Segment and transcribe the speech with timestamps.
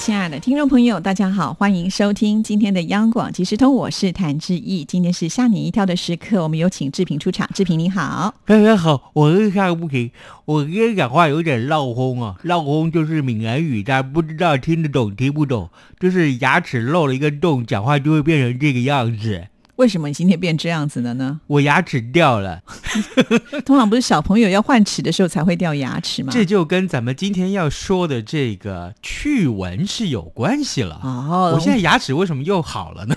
[0.00, 4.82] 亲爱的听众朋友，大家好，欢迎收听今天的央广即时通，我是谭志毅。
[4.82, 7.46] 今天是吓你一跳的时刻，我们有请志平出场。
[7.52, 10.10] 志平你好，大家好，我是夏不平。
[10.46, 15.68] 我今天讲话有点闹哄啊，闹哄就是闽南语，但不知道听得懂听不懂，
[15.98, 19.48] 就是牙齿漏了一个洞，讲话就会变成这个样子。
[19.80, 21.40] 为什么你今天变这样子了呢？
[21.46, 22.62] 我牙齿掉了。
[23.64, 26.30] 通常不是小朋友要换齿的时候才会掉牙齿吗？
[26.30, 31.00] 这就跟咱们今天要说的这个趣闻是有关系了。
[31.02, 33.16] 哦，我现在牙齿为什么又好了呢？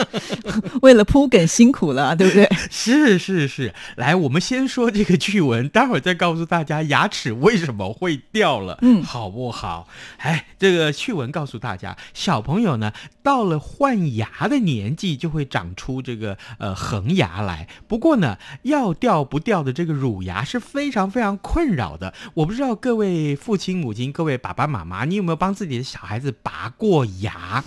[0.80, 2.48] 为了铺梗辛苦了，对不对？
[2.70, 3.74] 是是是。
[3.96, 9.86] 来，我们先说这个趣闻，待会儿再告诉大家牙齿为什么会掉了，嗯，好不好？
[10.16, 15.81] 哎，这个趣闻告诉大家，小朋友呢，到了换牙的年纪，就会长出。
[15.82, 22.14] 出这个呃恒牙来，不过呢，要掉不掉的这个乳牙是非常非常困扰的。
[22.34, 27.64] 我不知道各位父亲母亲、各位爸爸妈妈，你有没有帮自己的小孩子拔过牙？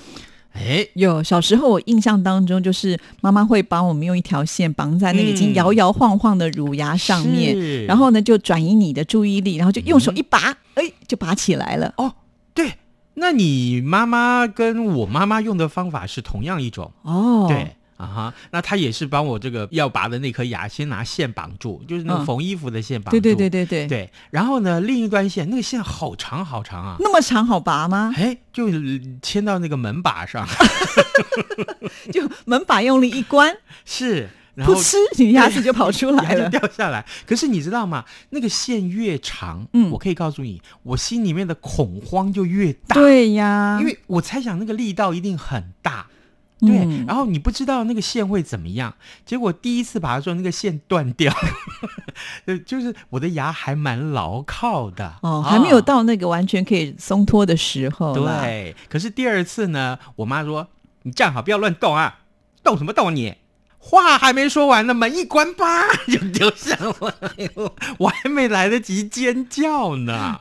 [0.53, 1.21] 哎，有。
[1.21, 11.93] 小时候我印象当中，就是妈妈会帮我们用一条线绑在那个已经摇摇晃晃的乳牙上面，然后呢就转移你的注意力，然后就用手一拔，哎，就拔起来了。
[11.97, 12.13] 哦，
[12.53, 12.75] 对，
[13.15, 17.75] 那你妈妈跟我妈妈用的方法是同样一种哦，对。
[17.97, 23.19] 啊哈，那他也是帮我这个要拔的那颗牙，先拿线绑住，就是那个缝衣服的线绑住。
[23.19, 24.11] 对对对对对对。
[24.31, 26.97] 然后呢，另一端线，那个线好长好长啊。
[26.99, 28.13] 那么长好拔吗？
[28.19, 28.67] 哎，就
[29.21, 30.45] 牵到那个门把上，
[32.11, 34.27] 就门把用力一关， 是，
[34.65, 37.05] 不吃，你牙齿就跑出来了，掉下来。
[37.25, 38.03] 可是你知道吗？
[38.31, 42.95] 那个线越长，嗯，我可以告诉你，我心里面的恐慌就越大。
[42.95, 46.07] 对呀，因为我猜想那个力道一定很大。
[46.61, 48.93] 对，然后你不知道那个线会怎么样，
[49.25, 51.33] 结果第一次拔的时候，那个线断掉，
[52.45, 58.13] 呃，就是我的牙还蛮牢靠的哦，还没有到那个完全可以松脱的时候。
[58.13, 60.67] 对，可是第二次呢，我妈说
[61.03, 62.19] ：“你站好，不要乱动啊，
[62.63, 63.35] 动什么动你？”
[63.77, 67.71] 话还没说完呢，门一关，吧 就丢下来了。
[67.99, 70.39] 我还没来得及尖叫呢，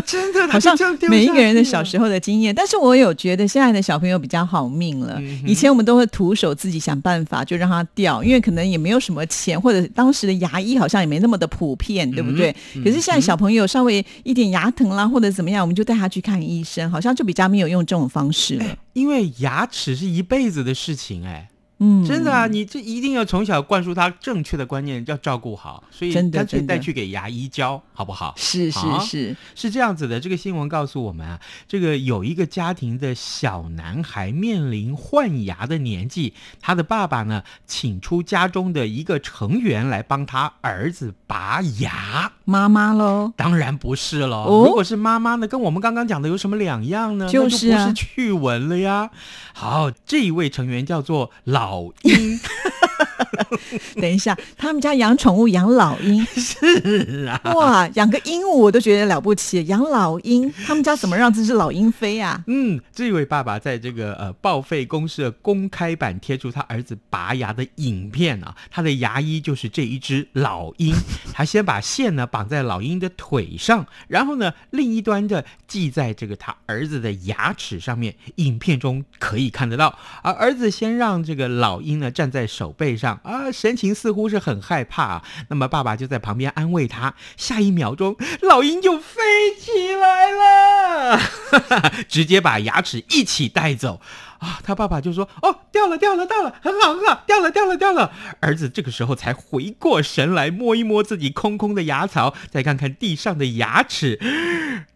[0.06, 0.76] 真的好像
[1.08, 2.54] 每一个人的小时候的经验。
[2.54, 5.20] 但是我有觉得现在的小朋友比较好命了。
[5.46, 12.54] 以前我们都会徒手自己想办法，就让它掉，因为可能也没有什么钱，或者当时的牙医好像也没那么的普遍，对不对？
[12.84, 18.64] 可是现在小朋友稍微一点牙疼啦，或者怎么样，我们就带他去看医生，好像就比较没有用这种方式了。
[18.92, 21.48] 因为牙齿是一辈子的事情，哎。
[21.78, 28.32] 嗯，真的啊，你这一定要从小灌输他正确的观念，要照顾好，所以他可以带去给牙医教，好不好？
[28.36, 30.20] 是是是，是这样子的。
[30.20, 42.30] 这个新闻告诉我们啊，这个有一个家庭的小男孩面临换牙的年纪，他的爸爸呢，请出家中的一个成员来帮他儿子拔牙。
[42.44, 43.32] 妈妈喽？
[43.36, 44.46] 当然不是了。
[44.46, 47.28] 如果是妈妈呢，跟我们刚刚讲的有什么两样呢？
[47.28, 49.10] 就是不是趣闻了呀。
[49.52, 51.63] 好，这一位成员叫做老。
[51.64, 52.38] 老鹰，
[54.00, 62.42] 等一下，他们家养宠物养老鹰 是啊，哇，养个鹦鹉我都觉得了不起，养老鹰，他们家怎么让这只老鹰飞啊？
[62.46, 70.94] 嗯，这位爸爸在这个呃报废公司的公开版贴出他儿子拔牙的影片啊，他的牙医就是这一只老鹰，
[71.32, 81.44] 他先把线呢绑在老鹰的腿上，然后呢另一端的系在这个他儿子的牙齿上面，影片中可以看得到，而儿子先让这个。
[81.54, 85.22] 老鹰呢站在手背上啊，神情似乎是很害怕。
[85.48, 87.14] 那么爸爸就在旁边安慰他。
[87.36, 89.22] 下一秒钟，老鹰就飞
[89.58, 91.20] 起来了，
[92.08, 94.00] 直接把牙齿一起带走。
[94.44, 104.18] 啊，他爸爸就说：“哦，掉了，掉了，掉了，很好，很好，掉了，掉了，掉了。”儿子这个时候才回过神来，摸一摸自己空空的牙槽，再看看地上的牙齿。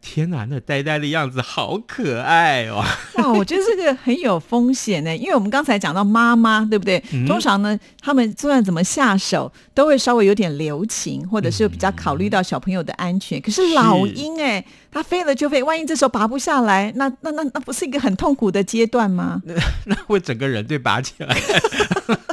[0.02, 2.84] 天哪，那呆呆的样子好可爱哦！
[3.16, 7.02] 哇，我觉得这个很有风险呢，因为我们刚才讲到妈妈，对不对？
[7.26, 13.40] 通常呢，他们就算怎么下手，都会稍微有点留情，或者是比较考虑到小朋友的安全。
[13.40, 14.64] 可是老鹰，哎。
[14.90, 19.38] 它飞了就飞，万一这时候拔不下来，那那那那不是一个很痛苦的阶段吗？
[19.44, 19.55] 那
[19.85, 21.37] 那会整个人对拔起来。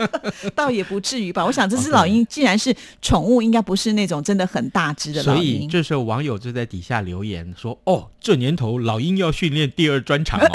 [0.55, 1.45] 倒也不至于吧。
[1.45, 5.69] 我想这只老鹰既然是宠物，应该不是那种真的很大只的老所以鹰。
[5.69, 10.49] 这时候网友就在底下留言说：“哦，这年头老鹰要训练第二专场哦，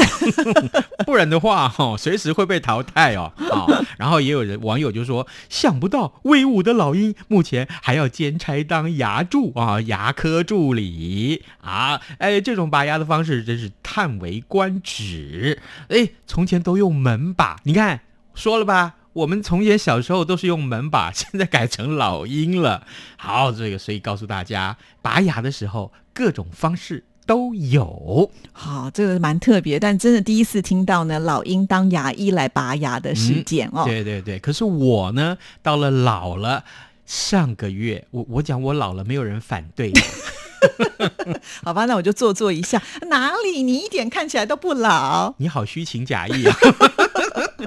[1.06, 3.32] 不然的话哈、哦，随时会被淘汰哦。
[3.37, 3.66] 啊、
[3.98, 15.60] 然后也有人网友就说：“想不到威武的老鹰目前还要兼差当牙助啊，牙科助理啊，哎，这种拔牙的方式真是叹为观止。
[15.88, 18.00] 哎，从前都用门把，你看
[18.34, 22.86] 说了吧。”我们从前小时候都是用门把， 现在改成老鹰了。
[23.16, 28.30] 好，这个所以告诉大家，拔牙的时候各种方式都有。
[28.52, 33.84] 好，这个蛮特别，但真的第一次听到呢，老鹰当牙医来拔牙的事件、哦。
[33.84, 36.64] 对对对，可是我呢，到了老了，
[37.04, 39.92] 上个月我我讲我老了，没有人反对。
[41.64, 42.82] 好吧，那我就做作一下。
[43.08, 43.62] 哪里？
[43.62, 45.34] 你一点看起来都不老。
[45.38, 46.56] 你好虚情假意啊！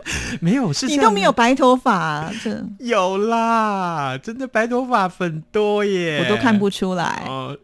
[0.42, 2.64] 没有，是你都没有白头发，这。
[2.80, 7.24] 有啦，真的白头发很多耶，我都看不出来。
[7.28, 7.58] 哦，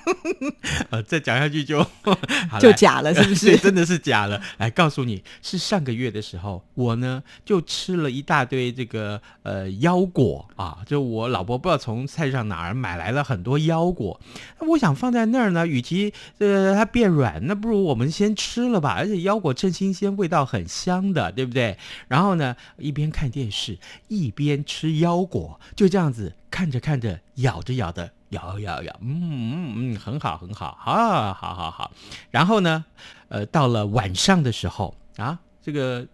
[0.90, 1.84] 呃，再讲下去就
[2.60, 3.46] 就假了，是不是？
[3.46, 4.40] 对，真的是假了。
[4.58, 14.20] 来告诉你，是上个月的时候，我呢就吃了一大堆这个呃腰果啊，就我老婆不知道从菜市场哪儿买来了很多腰果，
[14.60, 18.94] 我想放在那儿呢，与其呃它变软，那不如我们先吃了吧。
[18.96, 21.76] 而且腰果趁新鲜，味道很香的，对不对？
[22.08, 23.78] 然后呢，一边看电视
[24.08, 28.12] 一边吃腰果，就这样子看着看着，咬着咬的。
[28.32, 31.90] 咬咬咬，嗯嗯嗯，很好很好，啊，好好好。
[32.30, 32.82] 然后呢，
[33.28, 36.06] 呃，到了晚上的时候啊，这个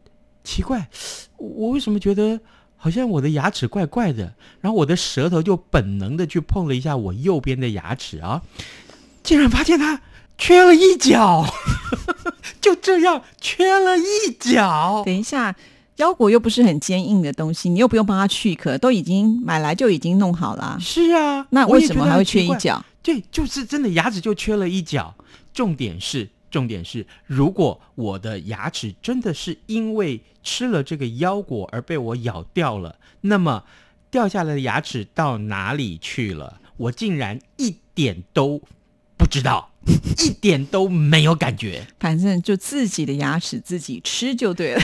[0.43, 0.89] 奇怪，
[1.37, 2.41] 我为什么觉得
[2.77, 4.35] 好像我的牙齿怪怪的？
[4.61, 8.43] 然后我的舌头就本能的去碰了一下我右边的牙齿啊，
[9.23, 10.03] 竟然发现它
[10.37, 11.47] 缺了一角，
[12.61, 15.05] 就这样缺了一角。
[15.05, 15.55] 等一下。
[15.99, 20.79] 腰果又不是很坚硬的东西，你又不用帮它去壳，都已经买来就已经弄好了。
[20.81, 22.85] 是啊，那为什么还会缺一角？
[23.03, 25.15] 对，就是真的牙齿就缺了一角。
[25.53, 33.65] 重点是，重点是，如果我的牙齿真的是因为吃了这个腰果而被我咬掉了，那么
[34.11, 36.61] 掉下来的牙齿到哪里去了？
[36.77, 38.61] 我竟然一点都
[39.17, 39.71] 不知道。
[40.19, 44.83] 一点都没有感觉，反正就自己的牙齿自己吃就对了。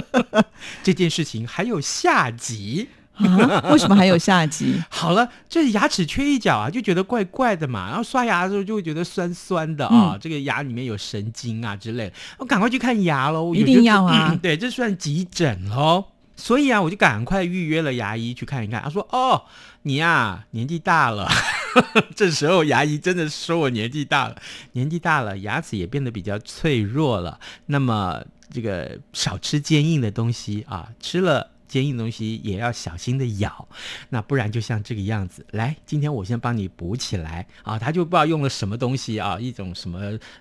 [0.82, 3.70] 这件事情还有下集啊？
[3.70, 4.82] 为什么还有下集？
[4.88, 7.88] 好了，这牙齿缺一角啊，就觉得怪怪的嘛。
[7.88, 12.12] 然后刷牙的时候就会觉得酸酸的啊，嗯、这个牙里面有神经啊之类的。
[12.38, 14.30] 我赶快去看牙喽，一定要啊！
[14.32, 16.04] 嗯、对，这算急诊喽。
[16.34, 18.82] 所以啊，我就赶快预约了牙医去看一看。
[18.82, 19.44] 他说：“哦，
[19.82, 21.30] 你呀、啊、年纪大了。
[22.16, 24.36] ”这时候牙医真的说我年纪大了，
[24.72, 27.38] 年纪大了，牙齿也变得比较脆弱了。
[27.66, 28.22] 那么
[28.52, 31.50] 这个少吃坚硬的东西啊，吃了。
[31.72, 33.66] 坚硬的东西也要小心的咬，
[34.10, 35.46] 那不然就像这个样子。
[35.52, 37.78] 来，今天我先帮你补起来啊！
[37.78, 39.98] 他就不知道用了什么东西啊，一种什么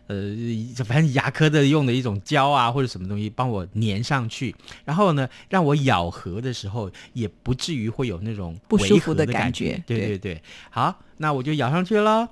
[0.08, 0.36] 呃，
[0.84, 4.54] 反正牙科的用的一种胶啊，或者什么东西帮我粘上去，
[4.84, 9.82] 然后呢，让我咬合的时候也不至于会有那种不舒服的感觉。
[9.88, 12.28] 对对对，好，那我就咬上去了。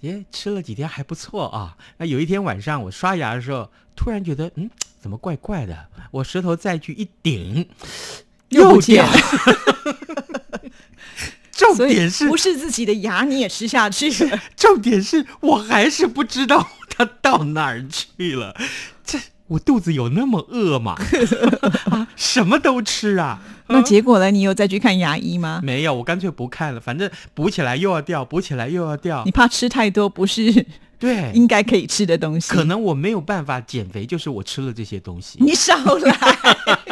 [0.00, 1.76] 耶，吃了几天还不错啊。
[1.96, 5.86] 那有一天晚上我刷牙的时候，突然觉得嗯，怎么怪怪的？
[6.10, 7.68] 我舌头再去一顶。
[8.50, 9.18] 又掉了，
[11.52, 14.40] 重点是不是自己的牙你也吃下去了？
[14.56, 18.56] 重点是我还是不知道它到哪儿去了。
[19.04, 19.18] 这
[19.48, 20.96] 我肚子有那么饿吗？
[21.92, 23.42] 啊，什么都吃啊！
[23.70, 24.30] 那结果呢？
[24.30, 25.60] 你有再去看牙医吗？
[25.62, 26.80] 没有，我干脆不看了。
[26.80, 29.22] 反正补起来又要掉，补起来又要掉。
[29.24, 30.66] 你怕吃太多不是？
[30.98, 32.50] 对，应该可以吃的东西。
[32.52, 35.38] 可能我没有办法减肥，就是我吃了这些东西。
[35.40, 36.18] 你少来，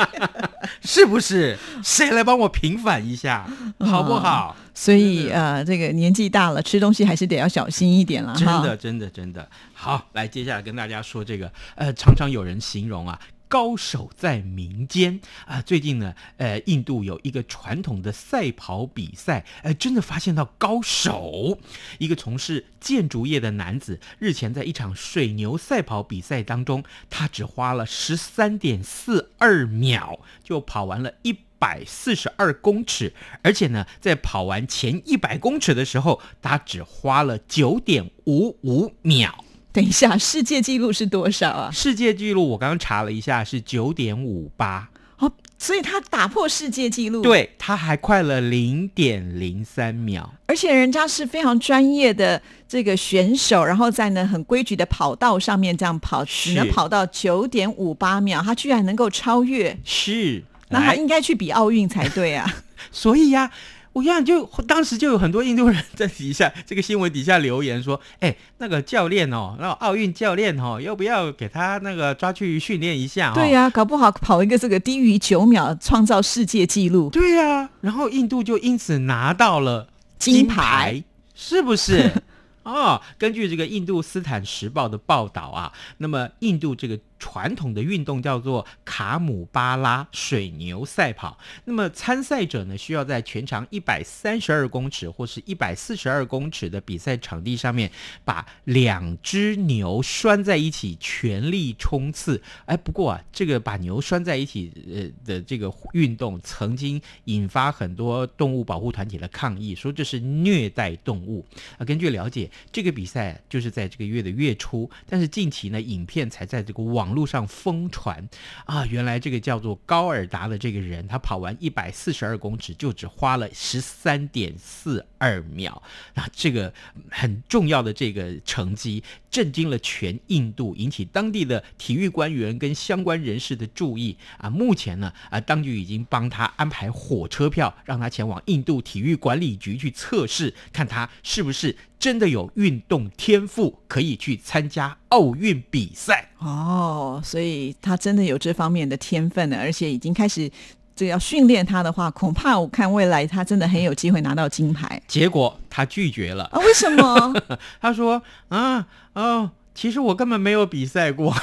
[0.81, 1.59] 是不是？
[1.83, 3.45] 谁来帮我平反一下，
[3.81, 4.51] 好不好？
[4.51, 8.33] 哦、所以呃，这个年纪大了，吃东西还是得要小心一点了。
[8.37, 9.49] 真的，真的，真的。
[9.75, 13.19] 好，来，接下来跟大家说这个，呃，常常有人形容啊。
[13.49, 15.63] 高手在民间啊！
[15.63, 21.59] 最近呢，呃，印度有一个传统的赛跑比赛，呃，真的发现到高手。
[21.99, 39.46] 一个从事建筑业的男子日前在一场水牛赛跑比赛当中，他只花了十三点四二秒就跑完了一百四十二公尺，而且呢，在跑完前一百公尺的时候，他只花了九点五五秒。
[39.77, 41.71] 等一下，世界纪录是多少啊？
[41.71, 44.89] 世界纪录我刚刚查了一下，是九点五八。
[45.19, 50.33] 哦，所以他打破世界纪录，对，他还快了零点零三秒。
[50.47, 59.79] 而且人家是非常专业的这个选手，然后在呢很规矩的跑道上面这样跑，只能跑到九点五八秒，他居然能够超越。
[59.85, 60.43] 是。
[60.71, 62.51] 那他应该去比奥运才对啊。
[62.91, 63.51] 所以呀、
[63.97, 77.09] 我想就当时就有很多印度人在底下这个新闻底下留言说：“哎，那个教练哦，那个奥运教练哦，要不要给他那个抓去训练一下、哦？”对呀、搞不好跑一个这个低于九秒，创造世界纪录。
[77.09, 79.89] 对呀、然后印度就因此拿到了
[80.19, 82.13] 金牌，牌是不是？
[82.65, 91.39] 哦，根据这个《印度斯坦时报》的报道啊，那么印度这个传统的运动叫做卡姆巴拉水牛赛跑。
[91.65, 97.91] 那么参赛者呢，需要在全长一百三十二公尺或是一百四十二公尺的比赛场地上面，
[98.25, 102.41] 把两只牛拴在一起，全力冲刺。
[102.65, 111.45] 哎，不过啊，这个把牛拴在一起呃的这个运动，曾经引发很多动物保护团体的抗议，说这是虐待动物。
[111.79, 118.29] 啊，根据了解，这个比赛就是在这个月的月初，但是近期呢，影片才在这个网网络上疯传
[118.65, 118.85] 啊。
[118.87, 125.81] 原来这个叫做高尔达的这个人，他跑完一百四十二公尺就只花了十三点四二秒，
[126.15, 126.73] 那这个
[127.11, 134.51] 很重要的这个成绩，震惊了全印度，引起当地的体育官员跟相关人士的注意啊。
[134.51, 146.29] 目前呢，啊，当局已经帮他安排火车票，让他前往印度体育管理局去测试，看他是不是真的有运动天赋，可以去参加奥运比赛。
[146.39, 150.51] 哦，所以他真的有这方面的天分呢，而且已经开始
[150.95, 156.59] 这个要训练他的话，恐怕我看未来他真的很有机会拿到金牌结果他拒绝了，啊？
[156.61, 157.35] 为什么？
[157.81, 161.35] 他说：“啊哦，其实我根本没有比赛过。”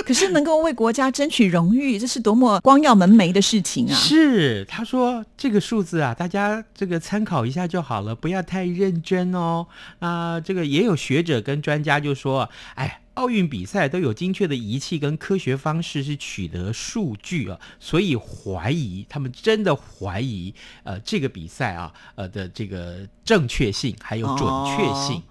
[0.06, 3.94] 可是能够为国家争取荣誉，这是多么光耀门楣的事情啊！
[3.94, 9.66] 是，他说这个数字啊，大家这个参考一下就好了，不要太认真哦。
[9.98, 13.00] 啊、这个也有学者跟专家就说，哎。
[13.14, 20.54] 奥运比赛都有精确的仪器跟科学方式是取得数据啊，所以怀疑他们真的怀疑
[20.84, 25.16] 呃这个比赛啊呃的这个正确性还有准确性。
[25.16, 25.22] 哦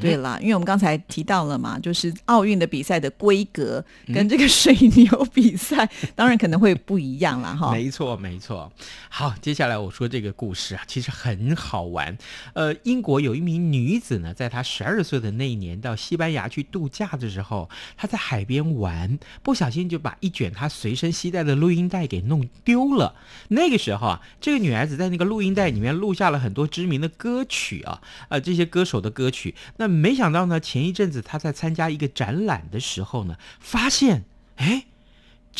[0.00, 7.72] 对啦，因为我们刚才提到了嘛，就是奥运的比赛的规格跟这个水牛比赛，当然可能会不一样了哈。
[7.74, 8.70] 没错，没错。
[9.08, 12.16] 好，接下来我说这个故事啊，其实很好玩。
[12.52, 23.14] 呃，英国有一名女子呢，在她十二岁的那一年到西班牙去度假的时候，她在海边玩，不小心就把一卷她随身携带的录音带给弄丢了。
[23.48, 29.54] 那个时候啊，这个女孩子在那个录音带里面录下了很多知名的歌曲啊，呃，这些歌手的歌曲。
[29.78, 34.24] 那没想到呢，前一阵子他在参加一个展览的时候呢，发现，
[34.56, 34.84] 哎。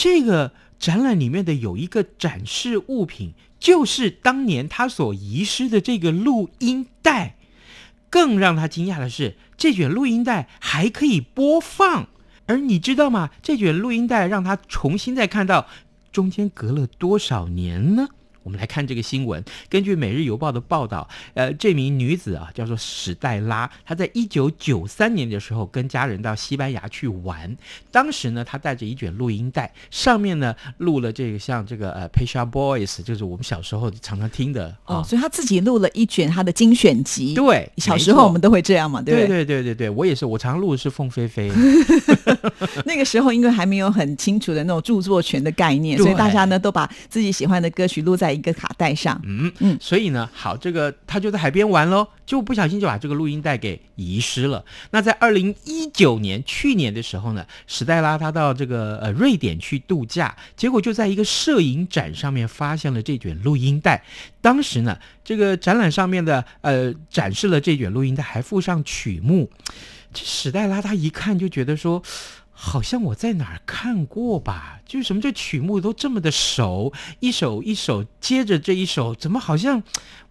[0.00, 7.35] 这个展览里面的有一个展示物品，就是当年他所遗失的这个录音带。
[8.08, 12.06] 更让他惊讶的是，这卷录音带还可以播放。
[12.47, 13.30] 而你知道吗？
[13.42, 15.66] 这卷录音带让他重新再看到，
[16.12, 18.11] 中间隔了多少年呢？
[18.42, 19.42] 我们来看这个新闻。
[19.68, 27.57] 根据《每日邮报》的报道，呃，这名女子啊叫做史黛拉，她在一九九三年的时候跟家人到西班牙去玩。
[27.90, 35.02] 当时呢，她带着一卷录音带，上面呢录了这个像这个呃《Pesha Boys》，就是我们小时候常常听的哦，啊。
[35.02, 39.45] 所以她自己录了一卷她的精选集。，对，小时候我们都会这样嘛，对不对对？
[39.45, 41.50] 对对对对，我也是，我常录的是凤飞飞。
[42.85, 49.21] 那个时候因为还没有很清楚的那种著作权的概念，所以大家呢都把自己喜欢的歌曲录在一个卡带上。
[49.25, 54.64] 嗯嗯所以呢，好，这个他就在海边玩喽，就不小心就把这个录音带给遗失了。
[54.90, 64.02] 那在二零一九年，去年的时候呢，史黛拉她到这个呃瑞典去度假，结果就在一个摄影展上面发现了这卷录音带。
[64.40, 69.50] 当时呢，这个展览上面的呃展示了这卷录音带，还附上曲目。
[70.14, 72.02] 这史黛拉她一看就觉得说。
[72.60, 74.80] 好像我在哪儿看过吧？
[74.84, 79.80] 就是什么这曲目都这么的熟，一首一首接着这一首，怎么好像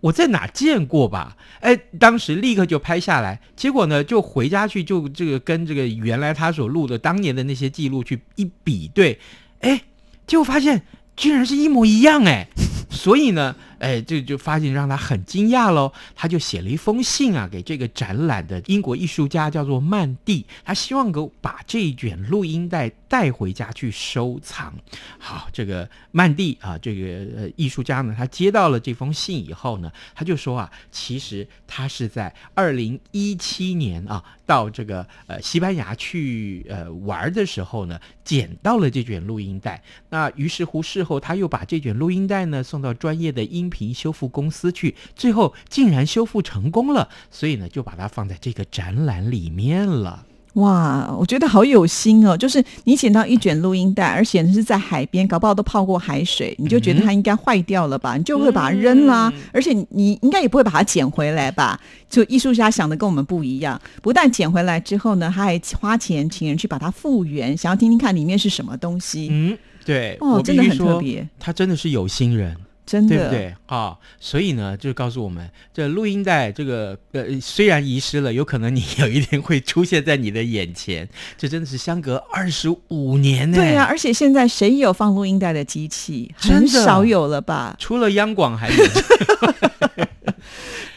[0.01, 1.37] 我在哪见过吧？
[1.61, 9.17] 哎，当时立刻就拍下来，结果呢，就回家去就这个跟这个原来他所录的当年的那些记录去一比对，
[9.61, 9.83] 哎，
[10.27, 10.81] 结果发现
[11.15, 12.49] 居然是一模一样哎，
[12.89, 15.91] 所以呢，哎，这就发现让他很惊讶喽。
[16.15, 24.73] 他就写了一封信啊，给这个展览的英国艺术家叫做曼蒂，他希望给把这一卷录音带带回家去收藏。
[25.19, 39.81] 好，这个曼蒂啊，这个呃艺术家呢，他接到了这封信以后呢，他就说啊，其实他是在二零一七年啊，到这个呃西班牙去呃玩的时候呢，捡到了这卷录音带。
[40.09, 50.25] 那于是乎事后他又把这卷录音带呢送到专业的音频修复公司去，最后竟然修复成功了，所以呢就把它放在这个展览里面了。
[50.53, 52.35] 哇，我觉得好有心哦！
[52.35, 58.17] 就是你捡到一卷录音带，而且是在海边，搞不好都泡过海水，你就觉得它应该坏掉了吧？
[58.17, 59.31] 你就会把它扔啦。
[59.53, 61.79] 而且你应该也不会把它捡回来吧？
[62.09, 69.27] 就艺术家想的跟我们不一样，不但捡回来之后呢，他还花钱请人去把它复原，想要听听看里面是什么东西。
[69.29, 69.55] 嗯，
[69.85, 72.57] 对，哦，真的很特别，他真的是有心人。
[72.87, 73.95] 真的对不对啊？
[74.19, 81.07] 所以呢，就告诉我们，这录音带这个呃，虽然遗失了，有可能你有一天会出现在你的眼前。
[81.37, 83.57] 这真的是相隔二十五年呢。
[83.57, 86.33] 对呀，而且现在谁有放录音带的机器？
[86.37, 87.75] 很少有了吧？
[87.77, 88.75] 除了央广还有。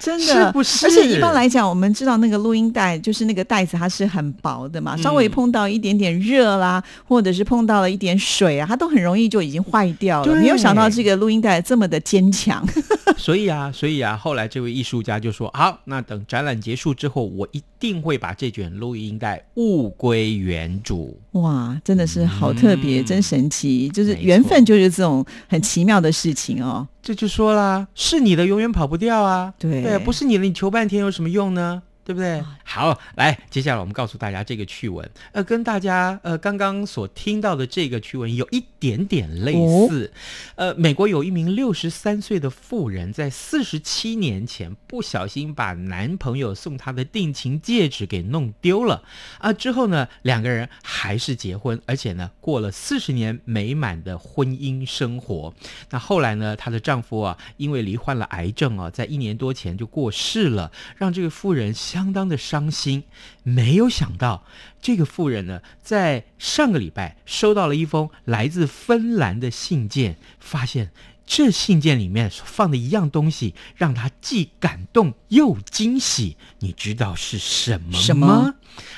[0.01, 0.87] 真的，是不是？
[0.87, 10.35] 而且一般来讲，我们知道那个录音带就是那个袋子，它是很薄的嘛，稍微碰到一点点热啦，或者是碰到了一点水啊，它都很容易就已经坏掉了。
[10.37, 12.67] 没有想到这个录音带这么的坚强。
[13.19, 26.87] 所以啊，所以啊，后来这位艺术家就说：“好，那等展览结束之后，我一定会把这卷录音带物归原主。”哇，真的是好特别，真神奇，就是缘分，就是这种很奇妙的事情哦。
[27.03, 31.83] 这就说啦，是你的永远跑不掉啊，对对，不是你的，你求半天有什么用呢？
[32.05, 32.43] 对不对？
[32.65, 39.53] 好，来，接下来我们告诉大家这个趣闻，呃，跟大家呃刚刚所听到的这个趣闻有一点点类
[39.87, 40.13] 似。
[40.57, 49.03] 呃，美国有一名六十三岁的妇人，在四十七年前不小心把男朋友送她的定情戒指给弄丢了
[49.39, 55.53] 啊，之后呢，两个人还是结婚，而且呢，过了四十年美满的婚姻生活。
[55.91, 62.11] 那后来呢，她的丈夫啊，因为罹患了癌症啊，在一年多前就过世了，让这个妇人相。
[62.13, 63.05] 当的伤心，
[63.45, 64.45] 没有想到
[64.83, 70.91] 这个妇人呢，在上个礼拜收到了一封来自芬兰的信件，发现
[71.31, 76.37] 这信件里面放的一样东西，让他既感动又惊喜。
[76.59, 78.55] 你知道是什么吗？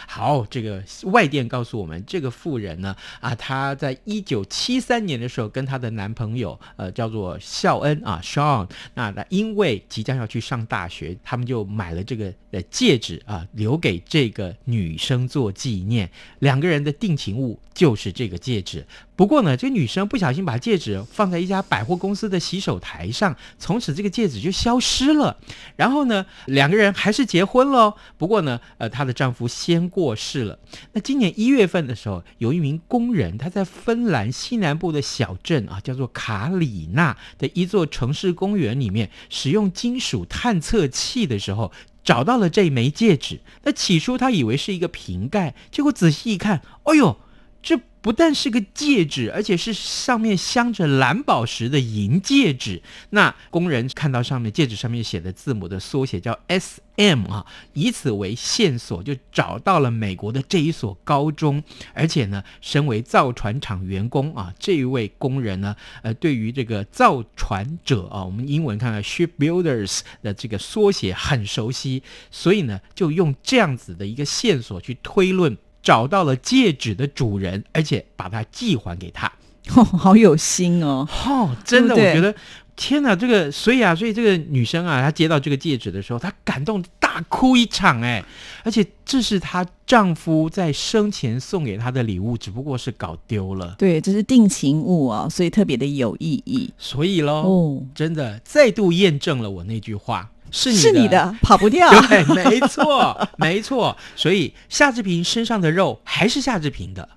[0.06, 16.10] 好，这个外电告诉我们，这个妇人呢，啊，她在一九七三年的时候，跟她的男朋友，呃，叫做孝恩啊，Sean，那那因为即将要去上大学，他们就买了这个呃戒指啊，留给这个女生做纪念。
[16.38, 18.86] 两个人的定情物就是这个戒指。
[19.22, 25.36] 不过呢，这女生不小心把戒指放在一家百货公司的洗手台上，从此这个戒指就消失了。
[25.76, 27.94] 然后呢，两个人还是结婚了。
[28.18, 30.16] 不过呢，呃，她的丈夫先过。
[30.16, 30.58] 世了。
[30.94, 41.70] 那今年一月份的时候，有一名工人，他在芬兰西南部的小镇啊，叫做卡里纳的一座城市公园里面，使用金属探测器的时候，
[42.02, 43.40] 找到了这枚戒指。
[43.62, 47.16] 那起初他以为是一个瓶盖，结果仔细一看，哎呦，
[47.62, 47.80] 这。
[48.02, 52.82] 不但是个戒指，而且是上面镶着蓝宝石的银戒指。
[53.10, 61.62] 那工人看到上面戒指上面写的字母的缩写叫 S M 啊，以此为线索，就找到了美国的这一所高中。
[61.94, 75.56] 而且呢，身为造船厂员工啊，这一位工人呢，呃，对于这个造船者啊，我们英文看看 shipbuilders 的这个缩写很熟悉，所以呢，就用这样子的一个线索去推论。
[75.82, 79.30] 找到了戒指的主人，而且把它寄还给他，
[79.68, 81.08] 好有心哦！
[81.26, 82.34] 哦，真的，我觉得
[82.74, 88.24] 天哪，这个所以啊，所以这个女生啊，她接到这个戒指的时候，她感动大哭一场哎！
[88.64, 93.74] 而且这是她丈夫在生前送给她的礼物，只不过是搞丢了。
[93.78, 96.72] 对，这是定情物哦，所以特别的有意义。
[96.78, 100.30] 所以喽，哦，真的再度验证了我那句话。
[100.54, 101.88] 是你是你的，跑不掉。
[102.08, 103.96] 对，没错，没错。
[104.14, 107.08] 所以夏志平身上的肉还是夏志平的，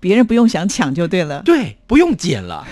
[0.00, 1.42] 别人不用想抢就对了。
[1.42, 2.66] 对，不用捡了。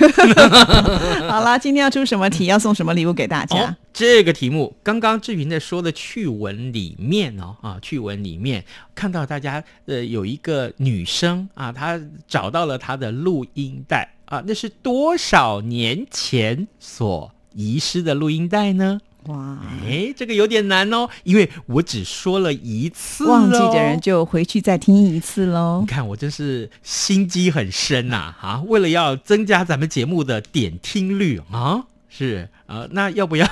[1.28, 2.46] 好了，今天要出什么题？
[2.46, 3.76] 要送什么礼物给大家？
[3.92, 19.00] 这个题目，刚刚志平在说的趣闻里面哦，啊，趣闻里面看到大家呃有一个女生啊，她找到了她的录音带啊，那是多少年前所遗失的录音带呢？
[19.26, 25.80] 哇，哎，这个有点难哦，因为我只说了一次，忘记的人就回去再听一次喽。
[25.80, 33.48] 你看我真是心机很深呐，啊，为了要增加咱们节目的点听率啊，是啊，那要不要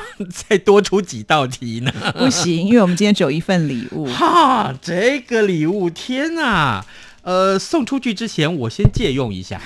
[0.49, 1.93] 再多出几道题呢？
[2.19, 4.07] 不行，因为我们今天只有一份礼物。
[4.07, 6.85] 哈，这个礼物，天哪！
[7.23, 9.61] 呃，送出去之前我先借用一下，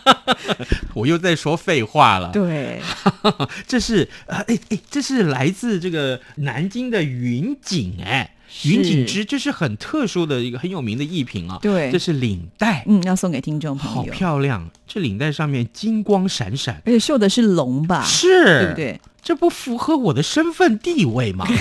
[0.94, 2.30] 我又在说废话了。
[2.32, 2.80] 对，
[3.66, 8.34] 这是呃，哎哎，这是来自这个南京的云锦哎。
[8.64, 11.56] 云锦织，这是很特殊的一个很有名的艺品啊。
[11.62, 14.12] 对，这是领带，嗯，要送给听众朋友。
[14.12, 18.02] 好漂亮，这领带上面金光闪闪，而且绣的是龙吧？
[18.04, 19.00] 是，对不对？
[19.22, 21.46] 这不符合我的身份地位吗？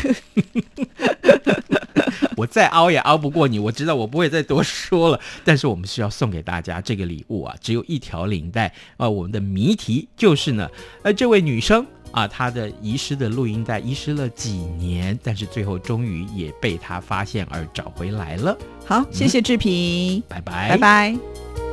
[2.37, 5.19] 我再凹也凹不过你，我知道我不会再多说了。
[5.43, 9.09] 但是我们需要送给大家这个礼物啊，只有一条领带啊。
[9.09, 10.69] 我们的谜题就是呢，
[11.03, 18.57] 呃，这位女生啊，她的遗失的录音带遗失了几年，但是最后终于也被她发现而找回来了。
[18.85, 21.68] 好，谢谢志平，拜拜，拜拜。